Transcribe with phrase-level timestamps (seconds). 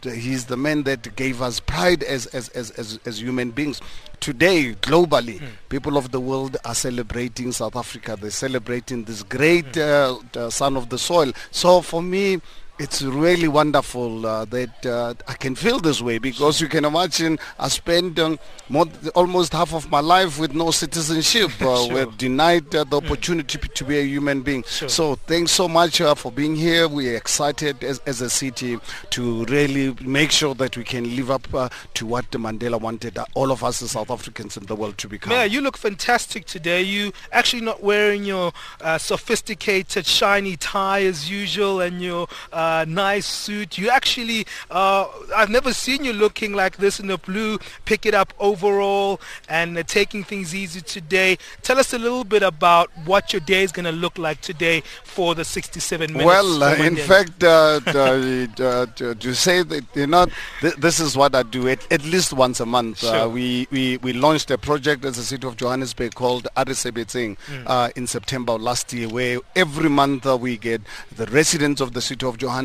[0.03, 3.81] he's the man that gave us pride as, as, as, as, as human beings
[4.19, 5.47] today globally mm.
[5.69, 10.23] people of the world are celebrating south africa they're celebrating this great mm.
[10.35, 12.39] uh, uh, son of the soil so for me
[12.79, 17.37] it's really wonderful uh, that uh, I can feel this way because you can imagine
[17.59, 18.85] I spent um, more,
[19.15, 21.51] almost half of my life with no citizenship.
[21.59, 21.93] Uh, sure.
[21.93, 23.73] We're denied uh, the opportunity mm.
[23.73, 24.63] to be a human being.
[24.63, 24.87] Sure.
[24.89, 26.87] So thanks so much uh, for being here.
[26.87, 28.79] We're excited as, as, a city
[29.11, 33.51] to really make sure that we can live up uh, to what Mandela wanted all
[33.51, 35.29] of us as South Africans in the world to become.
[35.29, 36.81] Mayor, you look fantastic today.
[36.81, 38.51] You actually not wearing your
[38.97, 43.77] sophisticated shiny tie as usual and your uh, nice suit.
[43.77, 47.59] You actually, uh, I've never seen you looking like this in the blue.
[47.85, 51.37] Pick it up overall and uh, taking things easy today.
[51.61, 54.81] Tell us a little bit about what your day is going to look like today
[55.03, 56.25] for the 67 minutes.
[56.25, 60.27] Well, uh, in fact, uh, uh, to say that you know,
[60.61, 62.99] th- this is what I do at, at least once a month.
[62.99, 63.27] Sure.
[63.29, 67.37] we, we we launched a project as a city of Johannesburg called A Re Sebetseng
[67.47, 67.97] mm.
[67.97, 70.81] in September last year, where every month we get
[71.15, 72.58] the residents of the city of Johannesburg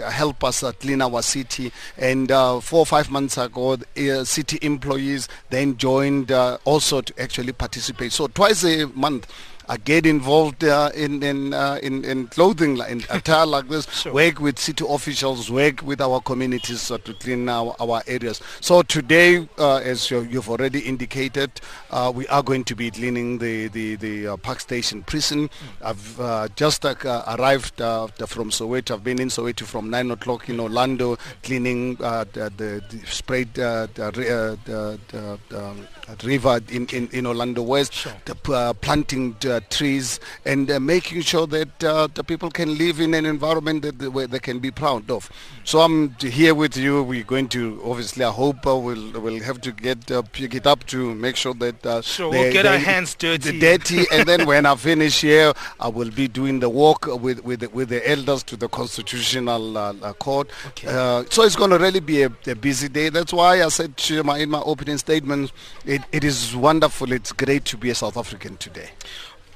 [0.00, 1.72] Uh, help us uh, clean our city.
[1.96, 3.76] And uh, four or five months ago,
[4.24, 6.30] city employees then joined
[6.64, 8.12] also to actually participate.
[8.12, 9.26] So twice a month
[9.68, 13.86] uh, get involved uh, in in, uh, in, in clothing in attire like this.
[13.96, 14.12] Sure.
[14.12, 18.42] Work with city officials, work with our communities uh, to clean our, our areas.
[18.60, 21.50] So today, uh, as you, have already indicated,
[21.90, 25.48] uh, we are going to be cleaning the the, the Park Station prison.
[25.48, 26.20] Mm.
[26.20, 28.90] I've just arrived from Soweto.
[28.92, 33.88] I've been in Soweto from nine o'clock in Orlando, cleaning the, the, the sprayed the,
[33.94, 35.86] the, um,
[36.22, 38.12] river in, in, in Orlando West, sure.
[38.24, 43.14] the, planting uh, trees and uh, making sure that uh, the people can live in
[43.14, 45.30] an environment that they, where they can be proud of.
[45.64, 47.02] So I'm here with you.
[47.02, 48.24] We're going to obviously.
[48.24, 51.54] I hope uh, we'll we'll have to get uh, pick it up to make sure
[51.54, 53.58] that uh, sure we'll get our hands dirty.
[53.58, 57.60] Dirty, and then when I finish here, I will be doing the walk with with
[57.60, 60.50] the, with the elders to the constitutional uh, court.
[60.68, 60.86] Okay.
[61.30, 63.08] so it's going to really be a, a, busy day.
[63.08, 63.94] That's why I said
[64.24, 65.52] my, in my opening statement,
[65.84, 67.12] it, it is wonderful.
[67.12, 68.90] It's great to be a South African today.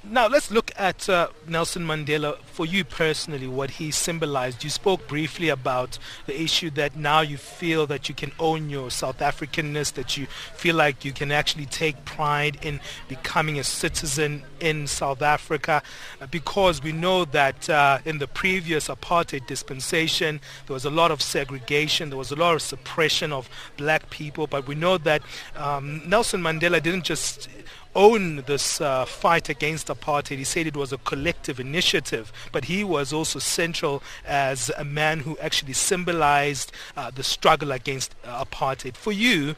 [0.02, 4.64] Now let's look at uh, Nelson Mandela for you personally, what he symbolized.
[4.64, 8.91] You spoke briefly about the issue that now you feel that you can own your
[8.91, 14.43] South Africanness, that you feel like you can actually take pride in becoming a citizen
[14.58, 15.82] in South Africa,
[16.19, 21.11] uh, because we know that uh, in the previous apartheid dispensation there was a lot
[21.11, 25.20] of segregation, there was a lot of suppression of black people, but we know that
[25.56, 27.50] um, Nelson Mandela didn't just
[27.94, 30.38] own this uh, fight against apartheid.
[30.38, 35.20] He said it was a collective initiative, but he was also central as a man
[35.20, 38.96] who actually symbolized uh, the struggle against uh, apartheid.
[38.96, 39.56] For you,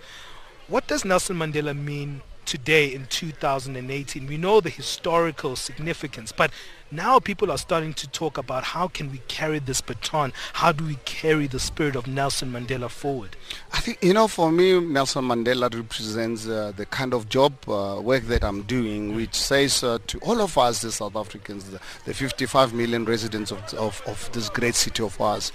[0.69, 4.27] what does Nelson Mandela mean today in 2018.
[4.27, 6.51] We know the historical significance, but
[6.93, 10.33] now people are starting to talk about how can we carry this baton?
[10.53, 13.37] How do we carry the spirit of Nelson Mandela forward?
[13.73, 17.99] I think, you know, for me, Nelson Mandela represents uh, the kind of job, uh,
[18.03, 21.81] work that I'm doing, which says uh, to all of us, the South Africans, the,
[22.05, 25.51] the 55 million residents of, of, of, this great city of ours,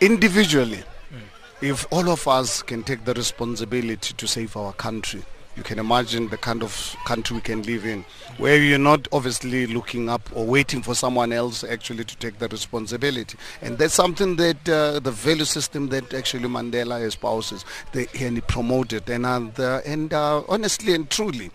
[0.00, 0.82] individually,
[1.12, 1.20] mm.
[1.60, 5.22] if all of us can take the responsibility to save our country,
[5.56, 8.04] you can imagine the kind of country we can live in,
[8.38, 12.48] where you're not obviously looking up or waiting for someone else actually to take the
[12.48, 13.36] responsibility.
[13.60, 18.40] And that's something that uh, the value system that actually Mandela espouses, they, and he
[18.40, 19.08] promoted.
[19.10, 21.50] And, uh, and uh, honestly and truly,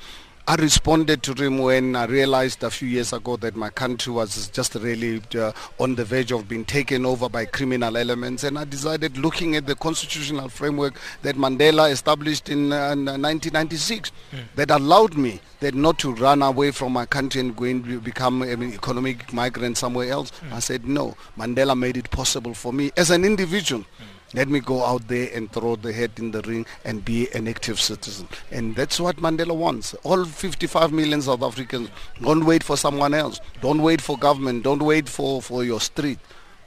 [0.47, 4.47] I responded to him when I realized a few years ago that my country was
[4.49, 8.43] just really uh, on the verge of being taken over by criminal elements.
[8.43, 14.37] And I decided, looking at the constitutional framework that Mandela established in, uh, 1996, mm.
[14.55, 18.43] that allowed me that not to run away from my country and go and become
[18.43, 20.31] an economic migrant somewhere else.
[20.47, 20.53] Mm.
[20.53, 21.17] I said, no.
[21.35, 23.81] Mandela made it possible for me as an individual.
[23.81, 27.29] Mm let me go out there and throw the hat in the ring and be
[27.33, 28.27] an active citizen.
[28.51, 29.93] And that's what Mandela wants.
[30.03, 31.89] All 55 million South Africans,
[32.21, 33.39] don't wait for someone else.
[33.61, 34.63] Don't wait for government.
[34.63, 36.19] Don't wait for, for your street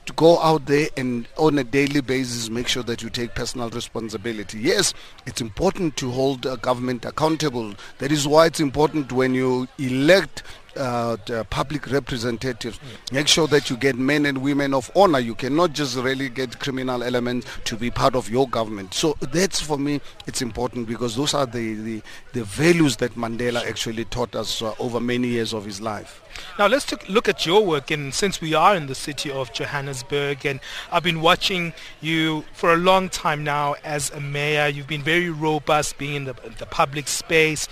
[0.08, 3.68] to go out there and on a daily basis make sure that you take personal
[3.68, 4.58] responsibility.
[4.58, 4.94] Yes,
[5.26, 7.74] it's important to hold a government accountable.
[7.98, 10.42] That is why it's important when you elect
[10.78, 12.78] uh, public representatives.
[13.12, 15.18] Make sure that you get men and women of honor.
[15.18, 18.94] You cannot just really get criminal elements to be part of your government.
[18.94, 23.66] So that's for me, it's important because those are the, the, the values that Mandela
[23.66, 26.22] actually taught us uh, over many years of his life.
[26.58, 30.46] Now let's look at your work and since we are in the city of Johannesburg
[30.46, 30.60] and
[30.92, 34.68] I've been watching you for a long time now as a mayor.
[34.68, 37.68] You've been very robust being in the, the public space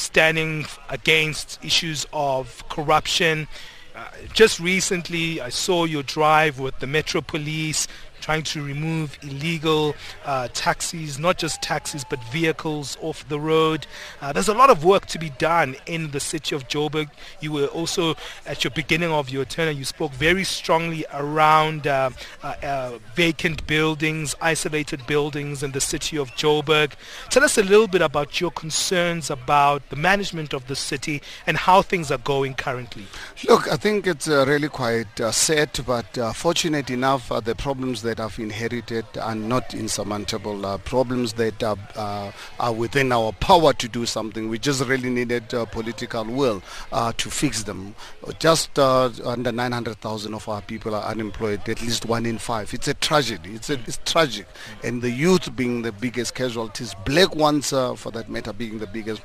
[0.00, 3.48] standing against issues of corruption.
[3.94, 7.86] Uh, just recently, I saw your drive with the Metro Police
[8.20, 13.86] trying to remove illegal uh, taxis, not just taxis, but vehicles off the road.
[14.20, 17.10] Uh, there's a lot of work to be done in the city of Joburg.
[17.40, 18.14] You were also,
[18.46, 22.10] at your beginning of your turn, you spoke very strongly around uh,
[22.42, 26.92] uh, uh, vacant buildings, isolated buildings in the city of Joburg.
[27.30, 31.56] Tell us a little bit about your concerns about the management of the city and
[31.56, 33.04] how things are going currently.
[33.48, 38.38] Look, I think it's uh, really quite sad, but fortunate enough, the problems that I've
[38.38, 40.66] inherited are not insurmountable.
[40.66, 44.48] Uh, problems that are, uh, are within our power to do something.
[44.48, 46.62] We just really needed uh, political will
[46.92, 47.94] uh, to fix them.
[48.38, 52.74] Just uh, under 900,000 of our people are unemployed, at least one in five.
[52.74, 53.54] It's a tragedy.
[53.54, 54.46] It's, a, it's tragic.
[54.82, 59.22] And the youth being the biggest casualties, black ones, for that matter, being the biggest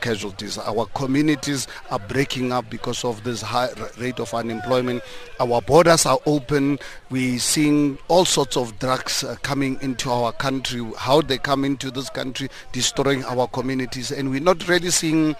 [0.00, 0.58] casualties.
[0.58, 5.02] Our communities are breaking up because of this high rate of unemployment.
[5.40, 6.78] Our borders are open.
[7.10, 11.90] We're seeing all sorts of drugs uh, coming into our country, how they come into
[11.90, 14.10] this country, destroying our communities.
[14.10, 15.34] And we're not really seeing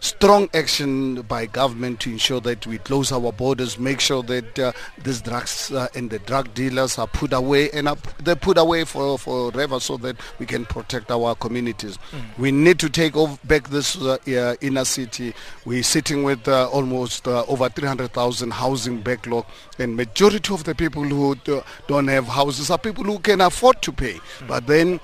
[0.00, 4.72] strong action by government to ensure that we close our borders, make sure that uh,
[5.02, 8.84] these drugs uh, and the drug dealers are put away and are, they're put away
[8.84, 11.98] for forever so that we can protect our communities.
[12.12, 12.38] Mm.
[12.38, 15.34] We need to take over, back this uh, inner city.
[15.64, 19.46] We're sitting with uh, almost uh, over 300,000 housing backlog
[19.78, 21.36] and majority of the people who
[21.88, 24.14] don't have houses are people who can afford to pay.
[24.14, 24.48] Mm.
[24.48, 25.00] But then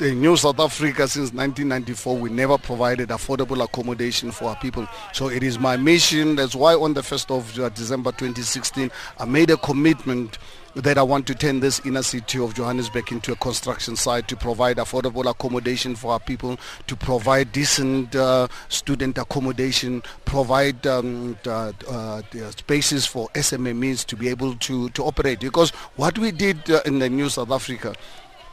[0.00, 4.86] in New South Africa since 1994, we never provided affordable accommodation for our people.
[5.12, 6.36] So it is my mission.
[6.36, 10.38] That's why on the 1st of uh, December 2016, I made a commitment
[10.74, 14.36] that I want to turn this inner city of Johannesburg into a construction site to
[14.36, 21.72] provide affordable accommodation for our people, to provide decent uh, student accommodation, provide um, uh,
[21.90, 22.22] uh,
[22.56, 25.40] spaces for SMMEs to be able to, to operate.
[25.40, 27.94] Because what we did uh, in the New South Africa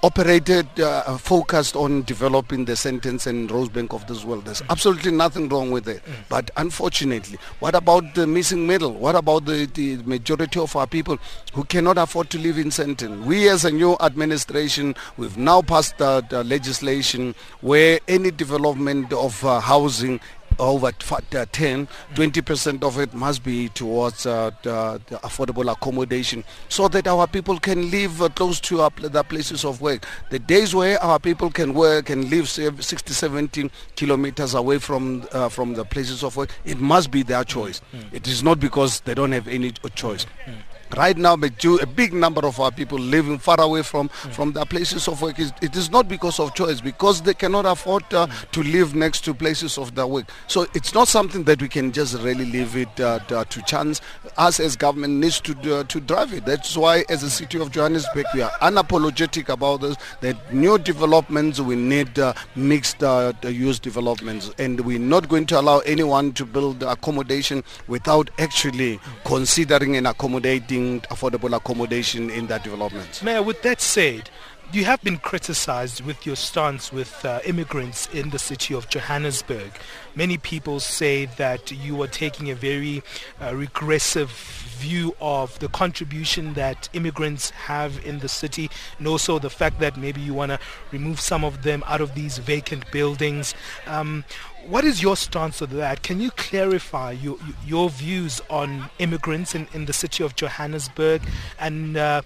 [0.02, 4.46] operated uh, focused on developing the Sandtons and Rosebank of this world.
[4.46, 6.02] There's absolutely nothing wrong with it.
[6.30, 8.94] But unfortunately, what about the missing middle?
[8.94, 11.18] What about the, the majority of our people
[11.54, 13.26] who cannot afford to live in Sandton?
[13.26, 19.44] We as a new administration, we've now passed uh, the legislation where any development of
[19.44, 20.22] uh, housing
[20.60, 26.88] over uh, 10, 20% of it must be towards uh, the, the affordable accommodation so
[26.88, 30.06] that our people can live uh, close to our, the places of work.
[30.30, 35.50] The days where our people can work and live 60, 70 kilometers away from, uh,
[35.50, 37.82] from the places of work, it must be their choice.
[37.94, 38.14] Mm.
[38.14, 40.26] It is not because they don't have any choice.
[40.46, 40.56] Mm.
[40.98, 44.34] Right now, a big number of our people living far away from, mm.
[44.34, 45.38] from their places of work.
[45.38, 48.52] It is not because of choice, because they cannot afford uh, mm.
[48.52, 50.26] to live next to places of their work.
[50.48, 54.02] So it's not something that we can just really leave it uh, to chance.
[54.38, 56.46] Us as government needs to uh, to drive it.
[56.46, 59.96] That's why, as a city of Johannesburg, we are unapologetic about this.
[60.22, 65.60] That new developments we need uh, mixed uh, use developments, and we're not going to
[65.60, 70.79] allow anyone to build accommodation without actually considering and accommodating
[71.10, 73.22] affordable accommodation in that development.
[73.24, 74.30] Mayor, with that said,
[74.72, 79.72] you have been criticized with your stance with uh, immigrants in the city of Johannesburg.
[80.16, 83.02] Many people say that you are taking a very
[83.42, 88.70] uh, regressive view of the contribution that immigrants have in the city
[89.00, 90.60] and also the fact that maybe you want to
[90.92, 93.56] remove some of them out of these vacant buildings.
[93.88, 94.24] Um,
[94.68, 96.04] what is your stance on that?
[96.04, 101.22] Can you clarify your, your views on immigrants in, in the city of Johannesburg
[101.60, 102.22] and uh,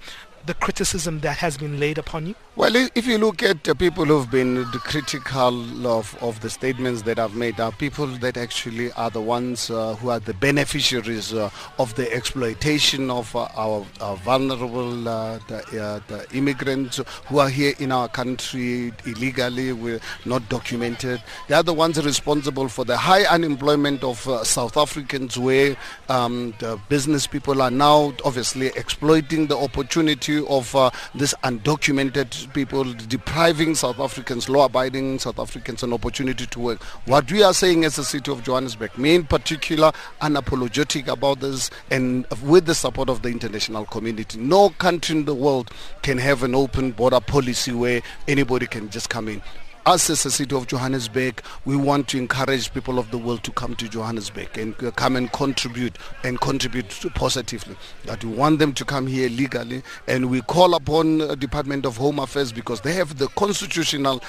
[0.45, 2.35] the criticism that has been laid upon you?
[2.55, 7.17] Well, if you look at the people who've been critical of, of the statements that
[7.17, 11.50] I've made, are people that actually are the ones uh, who are the beneficiaries uh,
[11.79, 17.50] of the exploitation of uh, our, our, vulnerable uh, the, uh, the, immigrants who are
[17.50, 21.23] here in our country illegally, we're not documented.
[21.47, 25.75] They are the ones responsible for the high unemployment of South Africans where
[26.09, 32.83] um, the business people are now obviously exploiting the opportunity of uh, this undocumented people
[33.07, 36.83] depriving South Africans, law-abiding South Africans, an opportunity to work.
[37.05, 41.69] What we are saying as the city of Johannesburg, me in particular, unapologetic about this,
[41.91, 45.71] and with the support of the international community, no country in the world
[46.01, 49.41] can have an open border policy where anybody can just come in
[49.85, 53.51] us as a city of Johannesburg, we want to encourage people of the world to
[53.51, 57.75] come to Johannesburg and uh, come and contribute and contribute positively.
[58.05, 62.19] That we want them to come here legally, and we call upon Department of Home
[62.19, 64.21] Affairs because they have the constitutional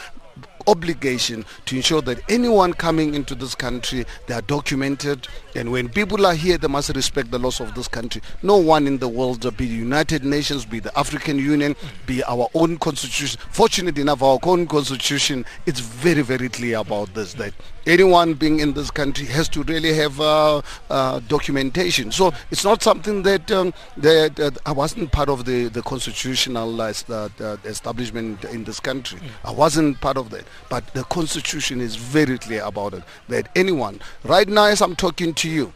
[0.67, 5.27] obligation to ensure that anyone coming into this country, they are documented.
[5.55, 8.23] And when people are here, they must respect the laws of this country.
[8.43, 12.49] No one in the world, be the United Nations, be the African Union, be our
[12.55, 13.41] own constitution.
[13.51, 17.55] Fortunately enough, our own constitution, it's very, very clear about this, that
[17.87, 22.11] anyone being in this country has to really have uh, uh, documentation.
[22.13, 26.81] So it's not something that, um, that uh, I wasn't part of the, the constitutional
[26.81, 29.21] uh, uh, establishment in this country.
[29.45, 30.45] I wasn't part of that.
[30.69, 35.35] But the constitution is very clear about it, that anyone, right now as I'm talking
[35.35, 35.73] to you,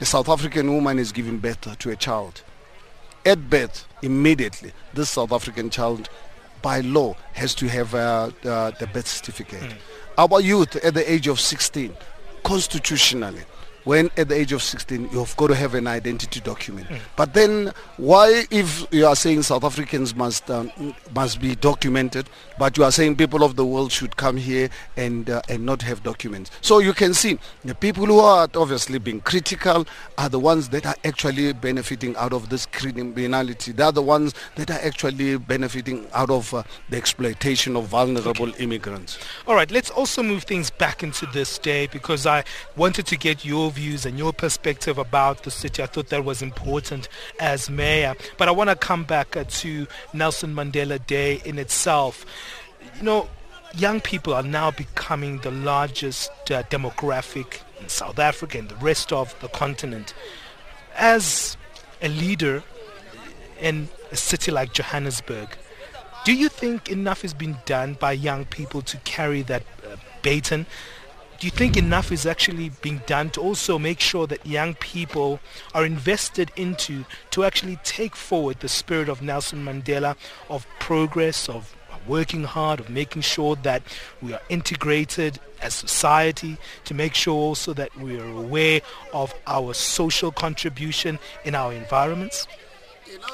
[0.00, 2.42] a South African woman is giving birth to a child.
[3.24, 6.10] At birth, immediately, this South African child,
[6.60, 9.62] by law, has to have uh, the birth certificate.
[9.62, 9.76] Mm
[10.16, 11.94] our youth at the age of 16,
[12.42, 13.42] constitutionally,
[13.84, 16.88] when at the age of 16 you've got to have an identity document.
[16.88, 17.00] Mm.
[17.16, 20.72] But then why if you are saying South Africans must um,
[21.14, 25.30] must be documented, but you are saying people of the world should come here and
[25.30, 26.50] uh, and not have documents?
[26.60, 29.86] So you can see the people who are obviously being critical
[30.18, 33.72] are the ones that are actually benefiting out of this criminality.
[33.72, 38.48] They are the ones that are actually benefiting out of uh, the exploitation of vulnerable
[38.48, 38.64] okay.
[38.64, 39.18] immigrants.
[39.46, 42.44] All right, let's also move things back into this day because I
[42.76, 45.82] wanted to get your views and your perspective about the city.
[45.82, 47.08] I thought that was important
[47.40, 48.14] as mayor.
[48.38, 52.24] But I want to come back uh, to Nelson Mandela Day in itself.
[52.96, 53.28] You know,
[53.76, 59.12] young people are now becoming the largest uh, demographic in South Africa and the rest
[59.12, 60.14] of the continent.
[60.96, 61.56] As
[62.00, 62.62] a leader
[63.60, 65.48] in a city like Johannesburg,
[66.24, 70.66] do you think enough has been done by young people to carry that uh, baton
[71.38, 75.40] do you think enough is actually being done to also make sure that young people
[75.74, 80.16] are invested into to actually take forward the spirit of Nelson Mandela
[80.48, 81.74] of progress of
[82.06, 83.82] working hard of making sure that
[84.20, 88.80] we are integrated as society to make sure also that we are aware
[89.12, 92.46] of our social contribution in our environments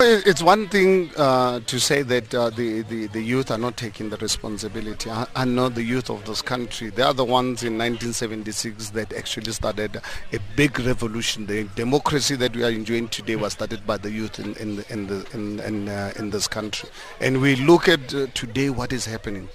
[0.01, 4.11] it's one thing uh, to say that uh, the, the, the youth are not taking
[4.11, 5.11] the responsibility.
[5.11, 6.91] I, I, know the youth of this country.
[6.91, 10.01] They are the ones in 1976 that actually started
[10.33, 11.47] a big revolution.
[11.47, 14.93] The democracy that we are enjoying today was started by the youth in, in, the,
[14.93, 16.89] in, the, in, in, uh, in this country.
[17.21, 19.49] And we look at uh, today what is happening.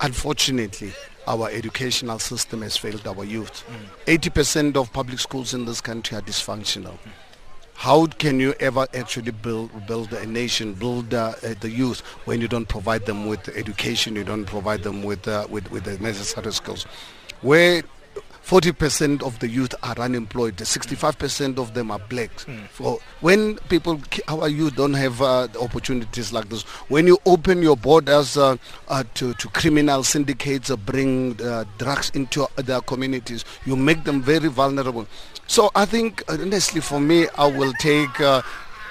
[0.00, 0.92] Unfortunately,
[1.26, 3.64] our educational system has failed our youth.
[4.06, 4.20] Mm.
[4.20, 6.92] 80% of public schools in this country are dysfunctional.
[6.98, 7.12] Mm
[7.76, 12.48] how can you ever actually build build a nation, build uh, the youth when you
[12.48, 16.52] don't provide them with education, you don't provide them with uh, with, with the necessary
[16.52, 16.84] skills?
[17.42, 17.82] Where
[18.46, 20.56] 40% of the youth are unemployed.
[20.56, 22.44] 65% of them are blacks.
[22.44, 22.68] Mm.
[22.68, 26.62] For when people, our youth don't have uh, opportunities like this.
[26.88, 32.10] When you open your borders uh, uh, to, to criminal syndicates, uh, bring uh, drugs
[32.14, 35.08] into their communities, you make them very vulnerable.
[35.48, 38.20] So I think, honestly, for me, I will take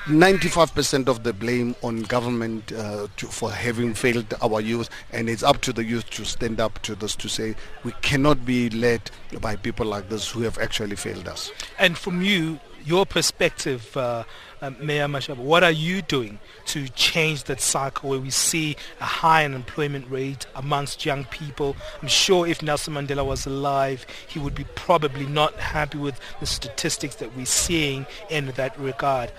[0.06, 5.30] 95% uh, of the blame on government uh, to, for having failed our youth, and
[5.30, 8.70] it's up to the youth to stand up to this to say we cannot be
[8.70, 9.10] led
[9.42, 11.52] by people like this who have actually failed us.
[11.80, 14.24] And from you, your perspective, uh,
[14.62, 19.06] uh, Mayor Mashaba, what are you doing to change that cycle where we see a
[19.06, 21.76] high unemployment rate amongst young people?
[22.02, 26.46] I'm sure if Nelson Mandela was alive, he would be probably not happy with the
[26.46, 29.32] statistics that we're seeing in that regard.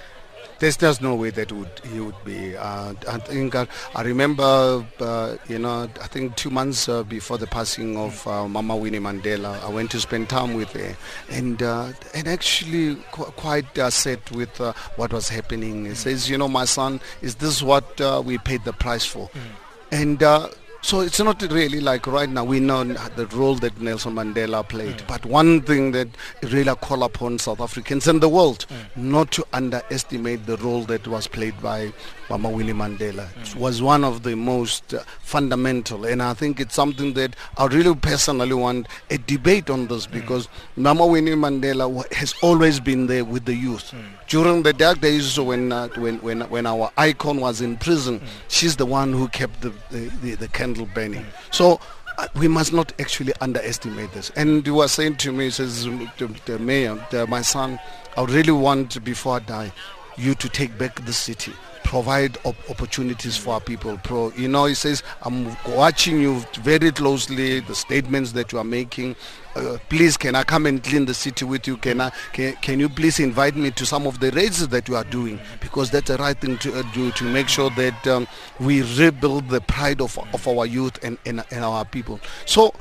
[0.59, 2.57] There's just no way that would he would be.
[2.57, 7.39] Uh, I think I, I remember, uh, you know, I think two months uh, before
[7.39, 10.97] the passing of uh, Mama Winnie Mandela, I went to spend time with her,
[11.31, 15.85] and uh, and actually qu- quite upset with uh, what was happening.
[15.87, 19.29] He says, you know, my son, is this what we paid the price for?
[19.29, 19.41] Mm.
[19.93, 20.23] And
[20.83, 24.99] so it's not really like right now we know the role that Nelson Mandela played,
[24.99, 25.07] mm.
[25.09, 26.09] but one thing that
[26.43, 29.03] really call upon South Africans and the world mm.
[29.03, 31.93] not to underestimate the role that was played by
[32.31, 33.27] Mama Winnie Mandela.
[33.33, 33.57] Mm.
[33.57, 37.95] Was one of the most uh, fundamental, and I think it's something that I really
[37.95, 40.12] personally want a debate on this mm.
[40.12, 43.93] because Mama Winnie Mandela has always been there with the youth.
[43.93, 44.05] Mm.
[44.29, 48.77] During the dark days when, uh, when, when, when our icon was in prison, she's
[48.77, 51.27] the one who kept the, the, the, the candle candle burning.
[51.51, 51.81] So
[52.19, 54.31] uh, we must not actually underestimate this.
[54.37, 57.79] And you were saying to me, says the, the mayor, the, my son,
[58.17, 59.73] I really want before I die,
[60.17, 61.53] you to take back the city
[61.87, 63.96] provide op- opportunities for our people.
[64.03, 68.64] Pro, you know, he says, I'm watching you very closely, the statements that you are
[68.64, 69.14] making.
[69.55, 71.77] Uh, please, can I come and clean the city with you?
[71.77, 72.11] Can I?
[72.33, 75.38] Can, can you please invite me to some of the raids that you are doing?
[75.61, 78.27] Because that's the right thing to uh, do to make sure that um,
[78.59, 82.20] we rebuild the pride of, of our youth and, and, and our people.
[82.46, 82.75] So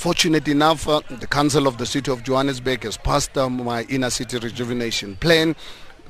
[0.00, 4.08] Fortunate enough, uh, the Council of the City of Johannesburg has passed um, my inner
[4.08, 5.54] city rejuvenation plan.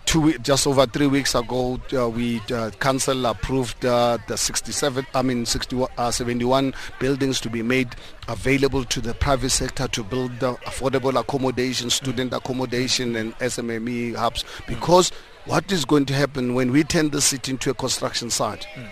[0.06, 5.22] Two, just over three weeks ago, uh, we uh, council approved uh, the 67, I
[5.22, 7.88] mean 61, uh, 71 buildings to be made
[8.26, 14.44] available to the private sector to build affordable accommodation, student accommodation, and SMME hubs.
[14.66, 15.12] Because
[15.44, 18.66] what is going to happen when we turn the city into a construction site?
[18.74, 18.90] Mm.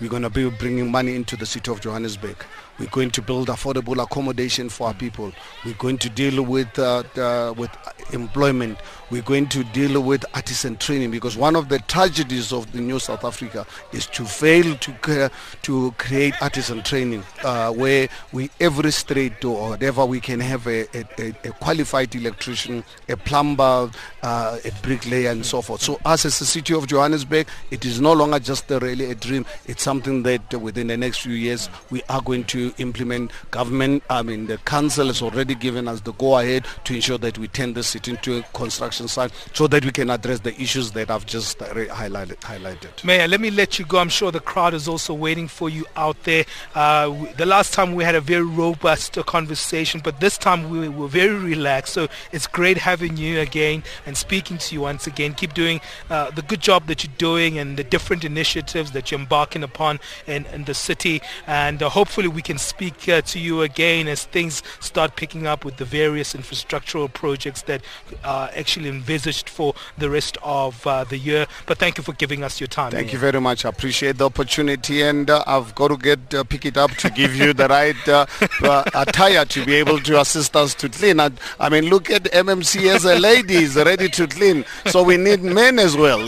[0.00, 2.36] We're going to be bringing money into the city of Johannesburg.
[2.82, 5.30] We're going to build affordable accommodation for our people.
[5.64, 7.70] We're going to deal with uh, uh, with
[8.12, 8.76] employment.
[9.08, 12.98] We're going to deal with artisan training because one of the tragedies of the new
[12.98, 15.30] South Africa is to fail to
[15.62, 20.88] to create artisan training uh, where we every street or whatever we can have a,
[20.98, 23.92] a, a qualified electrician, a plumber,
[24.24, 25.82] uh, a bricklayer and so forth.
[25.82, 29.46] So us as the city of Johannesburg, it is no longer just really a dream.
[29.66, 33.30] It's something that within the next few years we are going to implement.
[33.50, 37.48] Government, I mean, the council has already given us the go-ahead to ensure that we
[37.48, 41.26] turn city into a construction site so that we can address the issues that I've
[41.26, 42.36] just highlighted.
[42.40, 43.04] highlighted.
[43.04, 43.98] Mayor, let me let you go.
[43.98, 46.44] I'm sure the crowd is also waiting for you out there.
[46.74, 51.08] Uh, the last time we had a very robust conversation, but this time we were
[51.08, 51.94] very relaxed.
[51.94, 55.34] So it's great having you again and speaking to you once again.
[55.34, 55.80] Keep doing
[56.10, 60.00] uh, the good job that you're doing and the different initiatives that you're embarking upon
[60.26, 61.22] in, in the city.
[61.46, 65.64] And uh, hopefully we can speak uh, to you again as things start picking up
[65.64, 67.82] with the various infrastructural projects that
[68.24, 71.46] are actually envisaged for the rest of uh, the year.
[71.66, 72.90] But thank you for giving us your time.
[72.92, 73.64] Thank you very much.
[73.64, 77.10] I appreciate the opportunity and uh, I've got to get uh, pick it up to
[77.10, 78.26] give you the right uh,
[78.62, 81.20] uh, attire to be able to assist us to clean.
[81.20, 84.64] I, I, mean, look at MMC as a lady is ready to clean.
[84.86, 86.20] So we need men as well.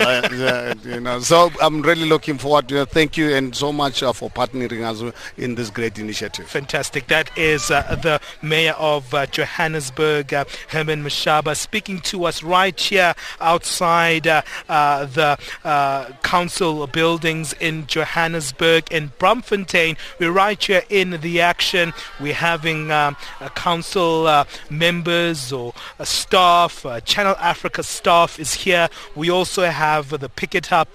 [0.85, 2.91] you know, so I'm really looking forward to it.
[2.91, 6.49] Thank you and so much for partnering us in this great initiative initiative.
[6.49, 7.09] Fantastic.
[7.09, 12.79] That is uh, the Mayor of uh, Johannesburg, uh, Herman Mashaba, speaking to us right
[12.79, 19.97] here outside uh, uh, the uh, council buildings in Johannesburg in Braamfontein.
[20.21, 21.93] We're right here in the action.
[22.21, 23.17] We're having um,
[23.57, 25.75] council members or
[26.05, 28.89] staff, Channel Africa staff is here.
[29.17, 30.95] We also have the Pick It Up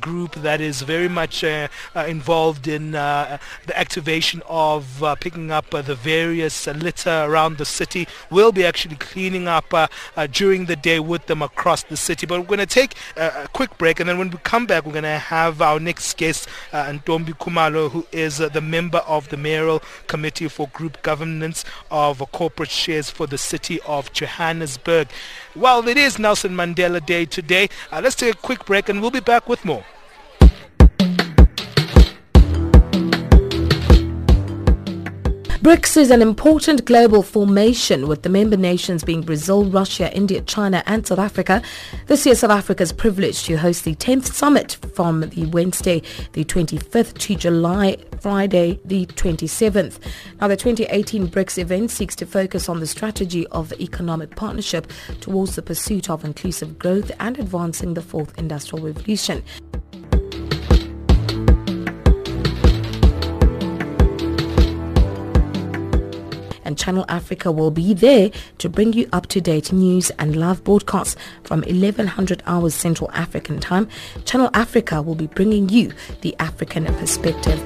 [0.00, 1.42] group that is very much
[1.96, 3.40] involved in the
[3.74, 8.06] activation of uh, picking up uh, the various uh, litter around the city.
[8.30, 12.26] We'll be actually cleaning up uh, uh, during the day with them across the city.
[12.26, 14.92] But we're going to take a quick break, and then when we come back, we're
[14.92, 19.36] going to have our next guest, uh, Ntombi Khumalo, who is the member of the
[19.36, 25.08] Mayoral Committee for Group Governance of Corporate Shares for the City of Johannesburg.
[25.54, 27.68] Well, it is Nelson Mandela Day today.
[27.92, 29.84] let's take a quick break, and we'll be back with more.
[35.64, 40.82] BRICS is an important global formation with the member nations being Brazil, Russia, India, China
[40.84, 41.62] and South Africa.
[42.06, 46.02] This year South Africa is privileged to host the 10th summit from the Wednesday
[46.34, 50.00] the 25th to July Friday the 27th.
[50.38, 55.56] Now the 2018 BRICS event seeks to focus on the strategy of economic partnership towards
[55.56, 59.42] the pursuit of inclusive growth and advancing the fourth industrial revolution.
[66.64, 71.60] And Channel Africa will be there to bring you up-to-date news and live broadcasts from
[71.62, 73.88] 1100 hours Central African time.
[74.24, 77.62] Channel Africa will be bringing you the African perspective.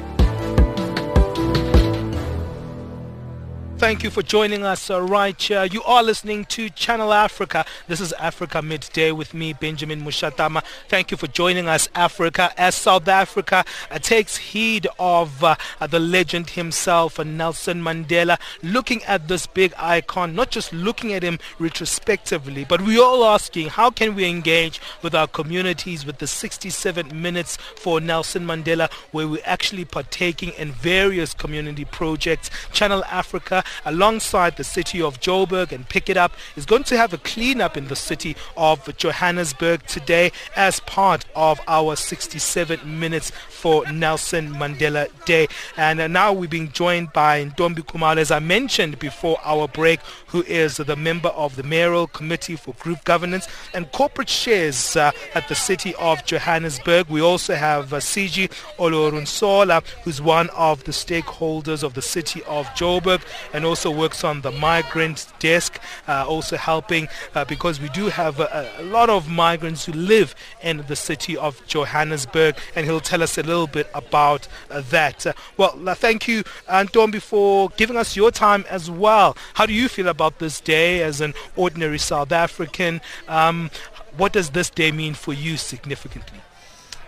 [3.79, 5.65] Thank you for joining us uh, right here.
[5.65, 7.65] You are listening to Channel Africa.
[7.87, 10.65] This is Africa Midday with me, Benjamin Mushatama.
[10.89, 15.55] Thank you for joining us, Africa, as South Africa uh, takes heed of uh,
[15.89, 21.23] the legend himself, uh, Nelson Mandela, looking at this big icon, not just looking at
[21.23, 26.27] him retrospectively, but we're all asking, how can we engage with our communities with the
[26.27, 32.51] 67 minutes for Nelson Mandela, where we're actually partaking in various community projects.
[32.73, 37.13] Channel Africa alongside the city of Joburg and Pick It Up is going to have
[37.13, 43.91] a cleanup in the city of Johannesburg today as part of our 67 minutes for
[43.91, 45.49] Nelson Mandela Day.
[45.77, 50.01] And uh, now we're being joined by Ntombi Khumalo, as I mentioned before our break,
[50.29, 55.11] who is the member of the Mayoral Committee for Group Governance and Corporate Shares uh,
[55.35, 57.09] at the City of Johannesburg.
[57.09, 62.67] We also have uh, Siji Olorunsola, who's one of the stakeholders of the City of
[62.69, 63.23] Joburg
[63.59, 68.39] and also works on the migrant desk, uh, also helping uh, because we do have
[68.39, 73.21] a, a lot of migrants who live in the City of Johannesburg, and he'll tell
[73.21, 75.27] us a little bit about uh, that.
[75.57, 79.37] Well, uh, thank you, Ntombi, for giving us your time as well.
[79.55, 83.01] How do you feel about this day as an ordinary South African?
[83.27, 83.73] Um,
[84.17, 86.39] what does this day mean for you significantly?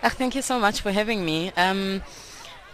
[0.03, 1.53] Thank you so much for having me.
[1.55, 2.01] Um,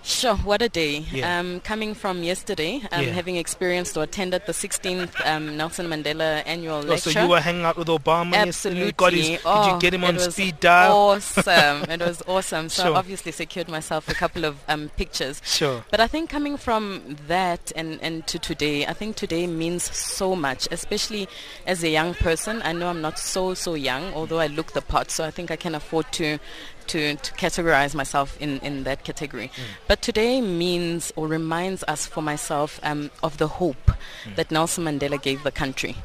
[0.08, 1.00] Sure, what a day.
[1.12, 1.38] Yeah.
[1.38, 3.12] Um, coming from yesterday, um, yeah.
[3.12, 7.12] having experienced or attended the 16th um, Nelson Mandela annual oh, lecture.
[7.12, 9.22] So you were hanging out with Obama Absolutely.
[9.34, 10.96] His, oh, did you get him on speed dial?
[10.96, 11.84] Awesome.
[11.91, 12.70] it was awesome.
[12.70, 12.93] So sure.
[12.93, 15.41] I obviously secured myself a couple of um, pictures.
[15.43, 15.84] Sure.
[15.91, 20.38] But I think coming from that and, and to today, I think today means so
[20.38, 21.28] much, especially
[21.65, 22.62] as a young person.
[22.63, 25.52] I know I'm not so, so young, although I look the part, so I think
[25.52, 26.39] I can afford to
[26.88, 29.50] to, to categorize myself in, in that category.
[29.50, 29.63] Mm.
[29.88, 33.92] But today means or reminds us for myself um, of the hope
[34.26, 34.36] mm.
[34.36, 35.96] that Nelson Mandela gave the country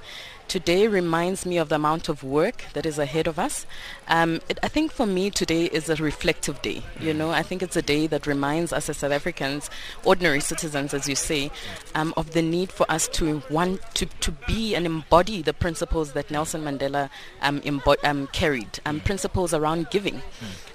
[0.53, 3.65] today reminds me of the amount of work that is ahead of us.
[4.07, 6.83] Um, it, I think for me today is a reflective day.
[7.01, 9.71] You know, I think it's a day that reminds us as South Africans,
[10.05, 11.51] ordinary citizens, as you say,
[11.95, 16.13] um, of the need for us to want to, to be and embody the principles
[16.13, 17.09] that Nelson Mandela
[17.41, 17.63] um,
[18.05, 20.21] um, carried, um, principles around giving.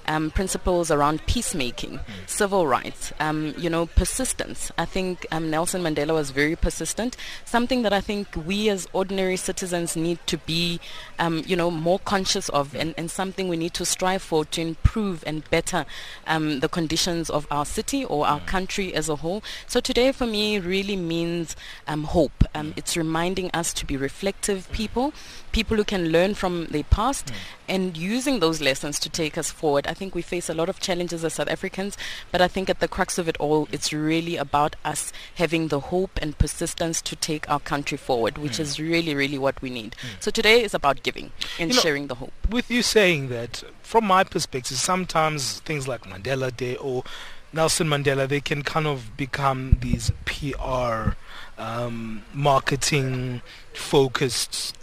[0.08, 4.72] Um, principles around peacemaking, civil rights, um, you know, persistence.
[4.78, 9.36] I think um, Nelson Mandela was very persistent, something that I think we as ordinary
[9.36, 10.80] citizens need to be,
[11.18, 14.62] um, you know, more conscious of and, and something we need to strive for to
[14.62, 15.84] improve and better
[16.26, 19.42] um, the conditions of our city or our country as a whole.
[19.66, 21.54] So today for me really means
[21.86, 22.44] um, hope.
[22.54, 25.12] Um, it's reminding us to be reflective people,
[25.52, 27.34] people who can learn from their past mm.
[27.68, 29.86] and using those lessons to take us forward.
[29.86, 31.96] I think we face a lot of challenges as South Africans,
[32.30, 35.80] but I think at the crux of it all, it's really about us having the
[35.80, 38.60] hope and persistence to take our country forward, which mm.
[38.60, 39.92] is really, really what we need.
[39.92, 40.22] Mm.
[40.22, 42.32] So today is about giving and you sharing the hope.
[42.48, 47.04] With you saying that, from my perspective, sometimes things like Mandela Day or
[47.52, 51.14] Nelson Mandela, they can kind of become these PR
[51.56, 54.76] um, marketing focused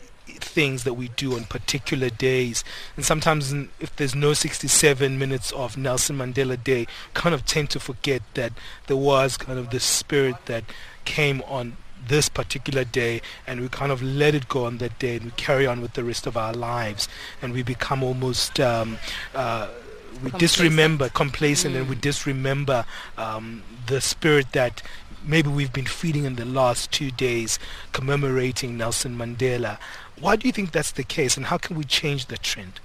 [0.45, 2.63] things that we do on particular days.
[2.95, 7.79] And sometimes, if there's no 67 minutes of Nelson Mandela Day, kind of tend to
[7.79, 8.53] forget that
[8.87, 10.63] there was kind of the spirit that
[11.03, 11.77] came on
[12.07, 15.31] this particular day and we kind of let it go on that day and we
[15.31, 17.07] carry on with the rest of our lives
[17.41, 18.97] and we become almost um,
[19.33, 19.67] uh,
[20.23, 20.39] we complacent.
[20.39, 21.79] disremember complacent mm.
[21.79, 22.01] and we mm.
[22.01, 22.85] disremember
[23.17, 24.83] um, the spirit that
[25.27, 27.57] maybe we've been feeding in the last two days
[27.91, 29.77] commemorating Nelson Mandela.
[30.19, 32.79] Why do you think that's the case and how can we change the trend?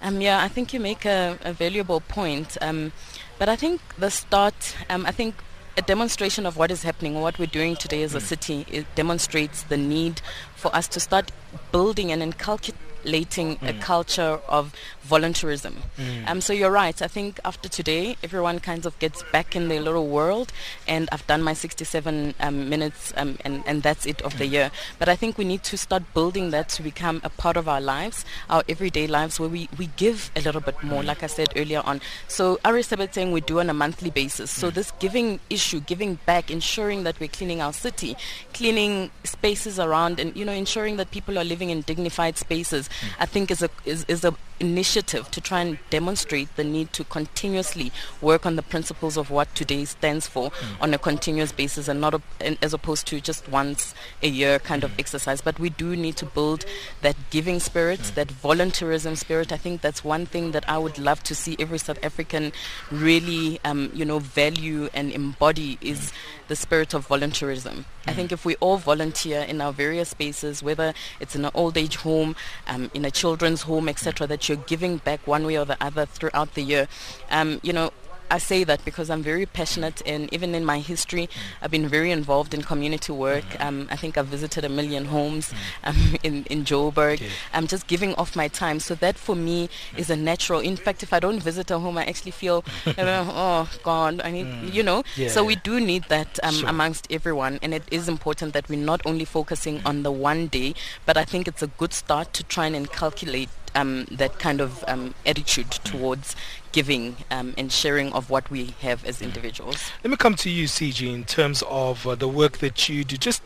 [0.00, 2.56] Um, yeah, I think you make a, a valuable point.
[2.60, 2.92] Um,
[3.38, 5.34] but I think the start, um, I think
[5.76, 8.22] a demonstration of what is happening, what we're doing today as a mm.
[8.22, 10.20] city, it demonstrates the need
[10.54, 11.32] for us to start
[11.72, 13.68] building and inculcating mm.
[13.68, 15.76] a culture of voluntarism.
[15.98, 16.28] Mm.
[16.28, 17.00] Um, so you're right.
[17.00, 20.52] I think after today, everyone kind of gets back in their little world,
[20.88, 24.70] and I've done my 67 um, minutes, um, and, and that's it of the year.
[24.98, 27.80] But I think we need to start building that to become a part of our
[27.80, 31.48] lives, our everyday lives, where we, we give a little bit more, like I said
[31.56, 32.00] earlier on.
[32.28, 34.50] So A Re Sebetseng we do on a monthly basis.
[34.50, 38.16] So this giving issue, giving back, ensuring that we're cleaning our city,
[38.52, 43.26] cleaning spaces around, and you know, ensuring that people are living in dignified spaces, I
[43.26, 47.92] think is a is, is a initiative to try and demonstrate the need to continuously
[48.20, 50.66] work on the principles of what today stands for mm.
[50.80, 54.58] on a continuous basis and not a, and as opposed to just once a year
[54.58, 54.86] kind mm.
[54.86, 55.40] of exercise.
[55.40, 56.64] But we do need to build
[57.02, 58.14] that giving spirit, mm.
[58.14, 59.52] that volunteerism spirit.
[59.52, 62.52] I think that's one thing that I would love to see every South African
[62.90, 66.12] really, um, you know, value and embody is
[66.48, 67.84] the spirit of volunteerism.
[68.06, 71.78] I think if we all volunteer in our various spaces, whether it's in an old
[71.78, 72.36] age home,
[72.66, 76.06] um, in a children's home, etc., that you're giving back one way or the other
[76.06, 76.88] throughout the year.
[77.30, 77.90] Um, you know,
[78.30, 81.28] I say that because I'm very passionate and even in my history,
[81.60, 83.44] I've been very involved in community work.
[83.60, 85.52] Um, I think I've visited a million homes
[85.84, 87.14] um, in, in Joburg.
[87.16, 87.28] Okay.
[87.52, 88.80] I'm just giving off my time.
[88.80, 90.60] So that for me is a natural.
[90.60, 94.48] In fact, if I don't visit a home, I actually feel, oh God, I need,
[94.74, 95.04] you know.
[95.16, 96.68] Yeah, so we do need that um, Sure.
[96.70, 97.58] amongst everyone.
[97.62, 101.24] And it is important that we're not only focusing on the one day, but I
[101.24, 105.70] think it's a good start to try and inculcate um, that kind of um, attitude
[105.70, 106.36] towards
[106.72, 109.90] giving um, and sharing of what we have as individuals.
[110.02, 113.16] Let me come to you, CG, in terms of uh, the work that you do.
[113.16, 113.42] Just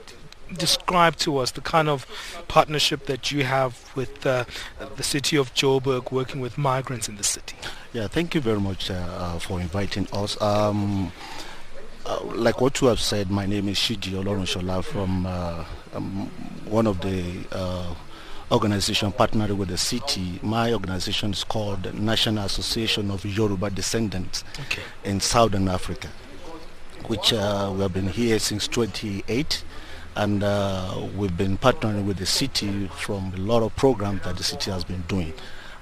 [0.57, 2.07] describe to us the kind of
[2.49, 4.45] partnership that you have with uh,
[4.97, 7.57] the city of Joburg working with migrants in the city.
[7.93, 10.41] Yeah, thank you very much uh, uh, for inviting us.
[10.41, 11.13] Um,
[12.07, 15.65] uh, like what you have said, my name is Shiji Olorun from uh,
[15.95, 16.31] um,
[16.65, 17.95] one of the uh,
[18.51, 20.39] organization partnering with the city.
[20.43, 24.83] My organization is called National Association of Yoruba Descendants Okay.
[25.05, 26.09] in Southern Africa,
[27.07, 29.65] which uh, we have been here since 28
[30.17, 34.43] and uh, we've been partnering with the city from a lot of programs that the
[34.43, 35.33] city has been doing.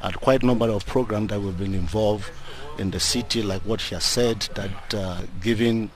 [0.03, 2.31] And quite a number of programs that we've been involved
[2.79, 5.91] in the city, like what she has said, that uh, giving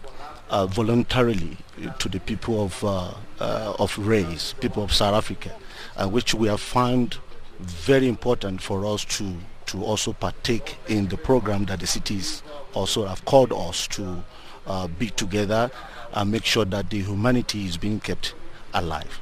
[0.49, 1.59] uh, voluntarily
[1.99, 5.55] to the people of uh, uh, of race, people of South Africa,
[5.97, 7.19] and which we have found
[7.61, 9.35] very important for us to
[9.67, 12.43] to also partake in the program that the cities
[12.75, 14.25] also have called us to
[14.67, 15.71] uh, be together
[16.13, 18.35] and make sure that the humanity is being kept
[18.75, 19.21] alive.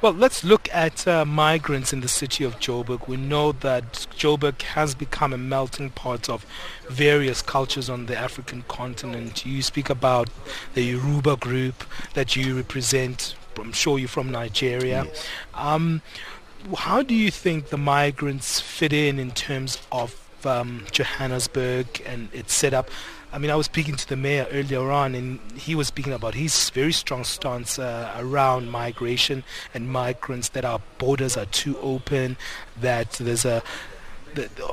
[0.00, 3.06] Well, let's look at uh, migrants in the city of Joburg.
[3.08, 6.44] We know that Joburg has become a melting pot of
[6.88, 9.44] various cultures on the African continent.
[9.46, 10.28] You speak about
[10.74, 11.84] the Yoruba group
[12.14, 13.34] that you represent.
[13.58, 15.06] I'm sure you're from Nigeria.
[15.54, 16.02] Um,
[16.76, 22.54] how do you think the migrants fit in in terms of um, Johannesburg and its
[22.54, 22.90] setup?
[23.32, 26.34] I mean, I was speaking to the mayor earlier on, and he was speaking about
[26.34, 30.50] his very strong stance uh, around migration and migrants.
[30.50, 32.36] That our borders are too open.
[32.78, 33.62] That there's a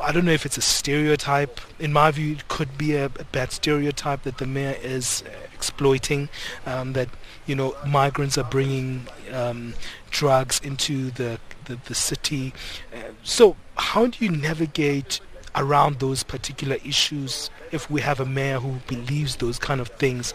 [0.01, 1.59] I don't know if it's a stereotype.
[1.79, 6.29] In my view, it could be a, a bad stereotype that the mayor is exploiting.
[6.65, 7.09] Um, that
[7.49, 9.73] you know migrants are bringing um,
[10.12, 12.53] drugs into the the, the city.
[12.93, 15.19] Uh, so how do you navigate
[15.55, 20.33] around those particular issues if we have a mayor who believes those kind of things?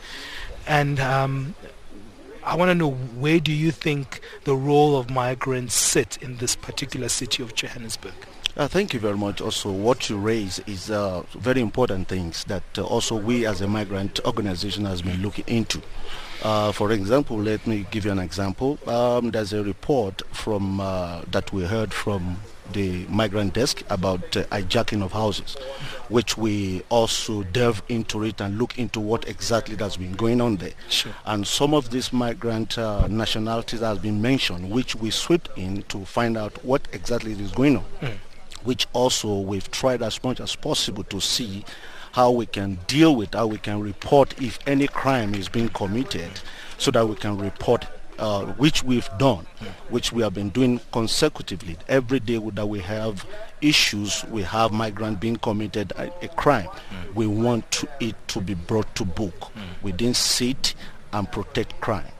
[0.67, 1.55] And um,
[2.43, 6.57] I want to know where do you think the role of migrants sit in this
[6.57, 8.15] particular city of Johannesburg?
[8.57, 9.41] Uh, thank you very much.
[9.41, 13.67] Also, what you raise is uh, very important things that uh, also we as a
[13.67, 15.83] migrant organization has been looking into.
[16.45, 18.79] Uh, for example, let me give you an example.
[18.87, 22.37] Um, there's a report from uh, that we heard from
[22.73, 25.57] the migrant desk about uh, hijacking of houses,
[26.09, 30.57] which we also delve into it and look into what exactly has been going on
[30.57, 30.73] there.
[30.91, 31.13] Sure.
[31.25, 36.05] And some of these migrant uh, nationalities has been mentioned, which we sweep in to
[36.05, 37.85] find out what exactly is going on
[38.65, 41.65] which also we've tried as much as possible to see
[42.15, 46.31] how we can deal with, how we can report if any crime is being committed
[46.79, 47.87] so that we can report
[48.21, 49.45] uh, which we've done,
[49.89, 51.77] which we have been doing consecutively.
[51.89, 53.27] Every day that we have
[53.61, 56.69] issues, we have migrant being committed a, a crime.
[57.17, 59.51] We want to, it to be brought to book.
[59.83, 60.75] We didn't sit
[61.13, 62.13] and protect crime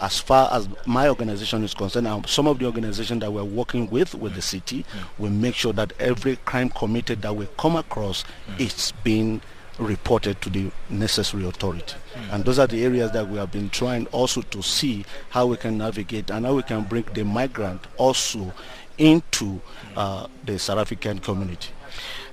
[0.00, 3.88] as far as my organization is concerned, um, some of the organizations that we're working
[3.90, 4.84] with with the city,
[5.18, 8.24] we make sure that every crime committed that we come across
[8.58, 9.40] is being
[9.78, 11.94] reported to the necessary authority.
[12.30, 15.56] And those are the areas that we have been trying also to see how we
[15.56, 18.52] can navigate and how we can bring the migrant also
[18.98, 19.60] into
[19.96, 21.70] uh, the South African community.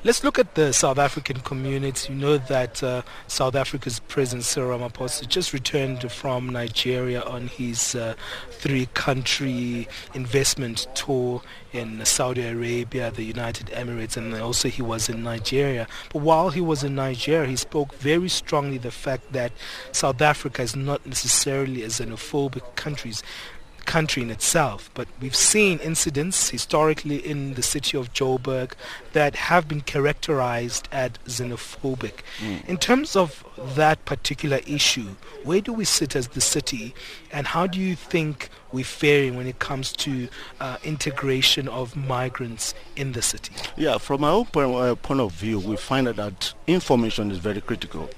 [0.06, 2.14] Let's look at the South African community.
[2.14, 7.96] You know that uh, South Africa's President Cyril Ramaphosa just returned from Nigeria on his
[7.96, 8.14] uh,
[8.52, 11.42] three-country investment tour
[11.74, 15.88] in Saudi Arabia, the United Emirates, and also he was in Nigeria.
[16.14, 19.54] But while he was in Nigeria, he spoke very strongly the fact that
[19.92, 23.24] South Africa is not necessarily a xenophobic countries
[23.86, 28.74] country in itself, but we've seen incidents historically in the city of Joburg
[29.14, 32.20] that have been characterized as xenophobic.
[32.68, 33.46] In terms of
[33.76, 36.94] that particular issue, where do we sit as the city
[37.32, 40.28] and how do you think we're faring when it comes to
[40.60, 43.54] uh, integration of migrants in the city?
[43.78, 47.62] Yeah, from our own point, uh, of view, we find that, that information is very
[47.62, 48.10] critical.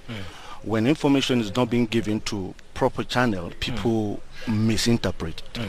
[0.68, 5.62] When information is not being given to proper channel, people misinterpret it.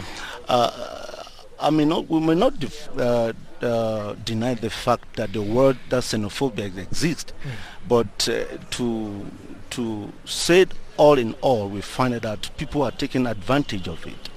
[0.48, 1.22] Uh,
[1.60, 3.32] I mean, not, we may not def- uh,
[3.62, 7.50] uh, deny the fact that the word that xenophobia exists, mm.
[7.88, 9.26] but uh, to
[9.70, 14.28] to say it all in all, we find that people are taking advantage of it.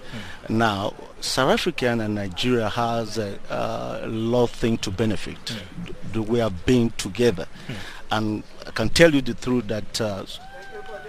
[0.47, 0.49] Mm.
[0.57, 5.37] Now, South Africa and Nigeria has a, a lot of things to benefit
[6.13, 6.27] mm.
[6.27, 7.47] way of being together.
[7.67, 7.75] Mm.
[8.11, 10.25] And I can tell you the truth that uh,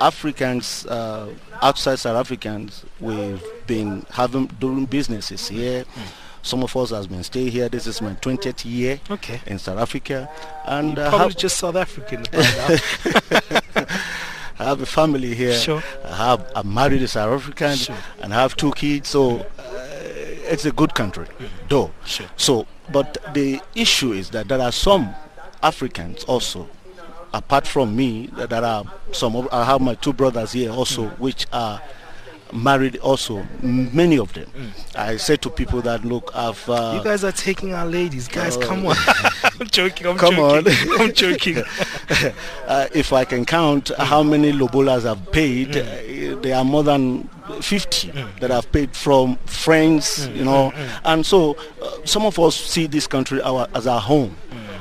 [0.02, 5.84] Africans, uh, outside South Africans, we've been having doing businesses here.
[5.84, 6.12] Mm.
[6.42, 7.68] Some of us has been staying here.
[7.68, 9.40] This is my 20th year okay.
[9.46, 10.28] in South Africa,
[10.66, 12.24] and uh, probably just South African.
[14.58, 15.54] I have a family here.
[15.54, 15.82] Sure.
[16.04, 17.96] I have I'm married a South African sure.
[18.20, 19.08] and I have two kids.
[19.08, 19.44] So uh,
[20.50, 21.46] it's a good country, mm-hmm.
[21.68, 21.92] though.
[22.04, 22.26] Sure.
[22.36, 25.14] So, but the issue is that there are some
[25.62, 26.68] Africans also,
[27.32, 29.48] apart from me, there are some.
[29.52, 31.18] I have my two brothers here also, mm.
[31.18, 31.80] which are
[32.52, 34.96] married also many of them mm.
[34.96, 38.56] i say to people that look i've uh, you guys are taking our ladies guys
[38.56, 38.94] uh, come on
[39.60, 41.00] i'm joking i'm come joking on.
[41.00, 41.56] i'm joking
[42.66, 44.04] uh, if i can count mm.
[44.04, 45.82] how many lobolas i've paid mm.
[45.82, 47.28] Uh, there are more than
[47.60, 48.40] 50 mm.
[48.40, 50.36] that I've paid from friends, mm.
[50.36, 50.72] you know,
[51.04, 54.36] and so uh, some of us see this country our, as our home,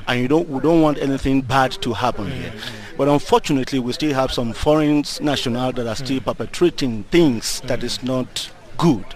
[0.08, 2.54] and you don't we don't want anything bad to happen here.
[2.98, 6.26] But unfortunately, we still have some foreign nationals that are still mm.
[6.26, 7.68] perpetrating things mm.
[7.68, 9.04] that is not good.
[9.04, 9.16] Mm.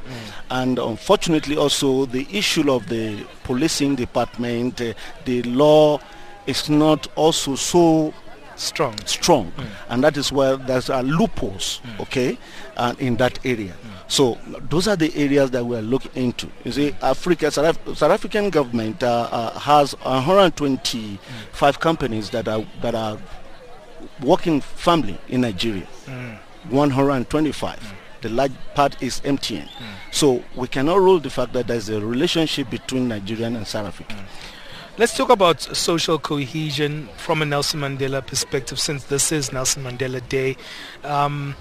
[0.50, 4.94] And unfortunately, also the issue of the policing department, uh,
[5.26, 6.00] the law
[6.48, 8.14] is not also so
[8.56, 9.66] strong strong mm.
[9.90, 12.00] and that is where there's a loopholes mm.
[12.02, 12.38] okay
[12.78, 13.90] uh, in that area mm.
[14.08, 14.38] so
[14.70, 18.50] those are the areas that we are looking into you see africa south, south african
[18.50, 23.18] government uh, uh, has 125 companies that are that are
[24.22, 26.38] working family in Nigeria, mm.
[26.70, 27.80] 125.
[27.80, 27.86] Mm.
[28.22, 29.68] The large part is MTN.
[29.68, 29.86] Mm.
[30.12, 34.18] So we cannot rule the fact that there's a relationship between Nigerian and South African.
[34.18, 34.26] Mm.
[34.98, 40.26] Let's talk about social cohesion from a Nelson Mandela perspective, since this is Nelson Mandela
[40.30, 40.56] Day.
[41.04, 41.54] Um,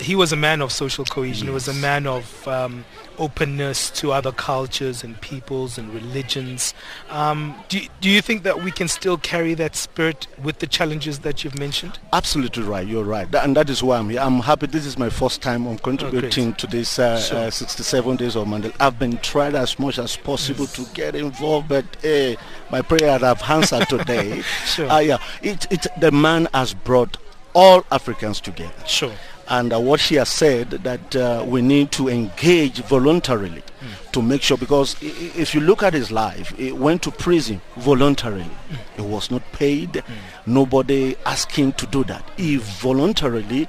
[0.00, 1.46] he was a man of social cohesion.
[1.46, 1.50] Yes.
[1.50, 2.84] He was a man of um,
[3.18, 6.74] openness to other cultures and peoples and religions.
[7.10, 11.20] Um, do, do you think that we can still carry that spirit with the challenges
[11.20, 11.98] that you've mentioned?
[12.12, 12.86] Absolutely right.
[12.86, 13.32] You're right.
[13.34, 14.20] and that is why I'm here.
[14.20, 14.66] I'm happy.
[14.66, 17.38] This is my first time I'm contributing oh, to this uh, sure.
[17.38, 18.74] uh, 67 days of Mandela.
[18.80, 20.72] I've been trying as much as possible yes.
[20.74, 22.36] to get involved, but uh,
[22.70, 24.42] my prayer I've answered today.
[24.64, 24.88] sure.
[24.90, 27.16] Uh, yeah, it, it, the man has brought
[27.52, 28.72] all Africans together.
[28.86, 29.12] Sure
[29.50, 34.12] and uh, what she has said that uh, we need to engage voluntarily mm.
[34.12, 38.44] to make sure because if you look at his life he went to prison voluntarily
[38.44, 38.76] mm.
[38.96, 40.04] he was not paid mm.
[40.46, 43.68] nobody asked him to do that he voluntarily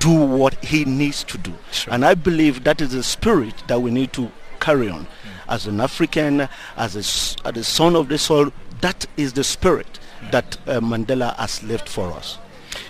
[0.00, 1.94] do what he needs to do sure.
[1.94, 5.06] and i believe that is the spirit that we need to carry on
[5.48, 10.00] as an african as a, as a son of the soil that is the spirit
[10.32, 12.38] that uh, mandela has left for us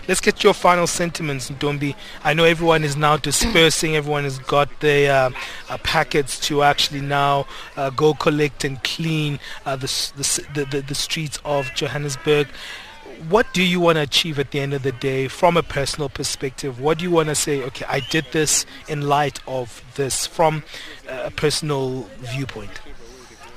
[0.08, 1.94] Let's get your final sentiments, Ntombi.
[2.24, 3.96] I know everyone is now dispersing.
[3.96, 5.30] Everyone has got their uh,
[5.68, 7.46] uh, packets to actually now
[7.76, 9.86] uh, go collect and clean uh, the,
[10.54, 12.48] the, the, the streets of Johannesburg
[13.28, 16.08] what do you want to achieve at the end of the day from a personal
[16.08, 16.80] perspective?
[16.80, 20.64] What do you want to say, okay, I did this in light of this from
[21.08, 22.80] a personal viewpoint?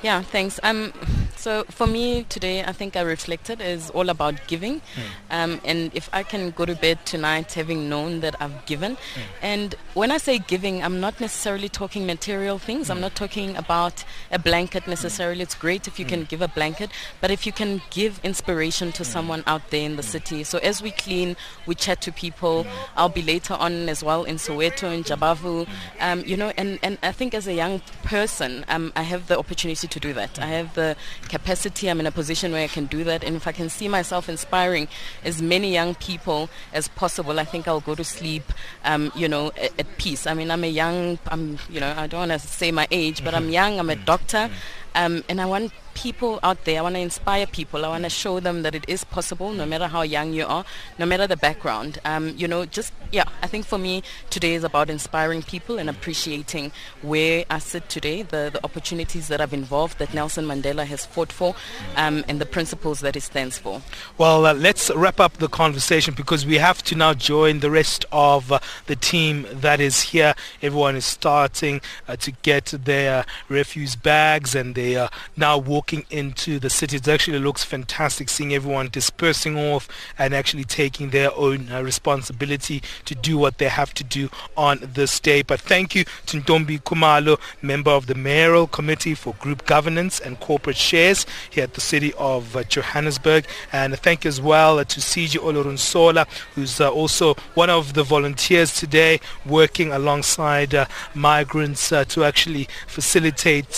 [0.03, 0.59] Yeah, thanks.
[0.63, 0.91] Um,
[1.37, 5.03] so for me today, I think I reflected is all about giving, mm.
[5.29, 9.21] um, and if I can go to bed tonight having known that I've given, mm.
[9.41, 12.87] and when I say giving, I'm not necessarily talking material things.
[12.87, 12.91] Mm.
[12.91, 15.41] I'm not talking about a blanket necessarily.
[15.41, 16.89] It's great if you can give a blanket,
[17.21, 20.43] but if you can give inspiration to someone out there in the city.
[20.43, 22.65] So as we clean, we chat to people.
[22.97, 25.65] I'll be later on as well in Soweto, in Jabavu,
[26.01, 29.39] um, you know, and, and I think as a young person, um, I have the
[29.39, 30.39] opportunity to do that.
[30.39, 30.95] I have the
[31.29, 31.87] capacity.
[31.89, 33.23] I'm in a position where I can do that.
[33.23, 34.87] And if I can see myself inspiring
[35.23, 38.51] as many young people as possible, I think I'll go to sleep,
[38.83, 40.27] um, you know, at, at, peace.
[40.27, 43.23] I mean, I'm a young, I'm, you know, I don't want to say my age,
[43.23, 43.59] but I'm mm-hmm.
[43.59, 43.79] young.
[43.79, 44.05] I'm a mm-hmm.
[44.05, 44.49] doctor.
[44.95, 46.79] Um, and I want people out there.
[46.79, 47.85] I want to inspire people.
[47.85, 50.65] I want to show them that it is possible, no matter how young you are,
[50.97, 51.99] no matter the background.
[52.05, 53.25] Um, you know, just yeah.
[53.41, 56.71] I think for me today is about inspiring people and appreciating
[57.01, 61.31] where I sit today, the the opportunities that I've involved, that Nelson Mandela has fought
[61.31, 61.55] for,
[61.95, 63.81] um, and the principles that he stands for.
[64.17, 68.05] Well, uh, let's wrap up the conversation because we have to now join the rest
[68.11, 70.35] of uh, the team that is here.
[70.61, 76.59] Everyone is starting uh, to get their refuse bags and they are now walking into
[76.59, 76.97] the city.
[76.97, 79.87] It actually looks fantastic seeing everyone dispersing off
[80.19, 84.79] and actually taking their own uh, responsibility to do what they have to do on
[84.81, 85.41] this day.
[85.41, 90.37] But thank you to Ntombi Khumalo, member of the Mayoral Committee for Group Governance and
[90.41, 93.45] Corporate Shares here at the City of uh, Johannesburg.
[93.71, 98.03] And thank you as well uh, to CG Olorunsola, who's uh, also one of the
[98.03, 103.69] volunteers today working alongside uh, migrants uh, to actually facilitate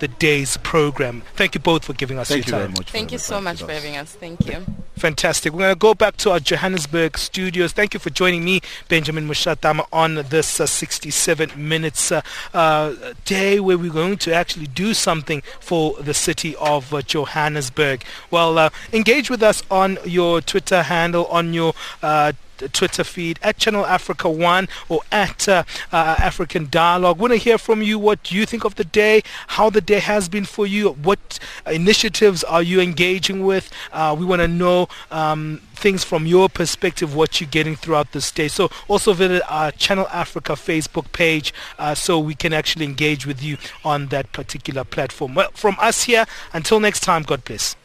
[0.00, 1.22] the day's program.
[1.34, 2.78] Thank you both for giving us Thank you your very time.
[2.78, 2.90] much.
[2.90, 4.12] Thank you so much for having us.
[4.14, 4.64] Thank you.
[4.96, 5.54] Fantastic.
[5.54, 7.72] We're going to go back to our Johannesburg studios.
[7.72, 12.20] Thank you for joining me, Benjamin Mushatama, on this uh, 67 minutes uh,
[12.52, 18.04] uh, day where we're going to actually do something for the city of uh, Johannesburg.
[18.30, 21.72] Well, uh, engage with us on your Twitter handle, on your
[22.02, 22.32] uh,
[22.68, 27.18] Twitter feed at Channel Africa One or at uh, uh, African Dialogue.
[27.18, 30.28] Want to hear from you what you think of the day, how the day has
[30.28, 33.70] been for you, what initiatives are you engaging with.
[33.92, 38.30] Uh, we want to know um, things from your perspective, what you're getting throughout this
[38.30, 38.48] day.
[38.48, 43.42] So also visit our Channel Africa Facebook page uh, so we can actually engage with
[43.42, 45.34] you on that particular platform.
[45.34, 47.76] Well, from us here, until next time, God bless.